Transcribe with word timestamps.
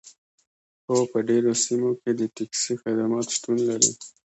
هو 0.85 0.97
په 1.11 1.19
ډیرو 1.29 1.51
سیمو 1.63 1.91
کې 2.01 2.11
د 2.19 2.21
ټکسي 2.35 2.73
خدمات 2.81 3.25
شتون 3.35 3.57
لري 3.69 3.91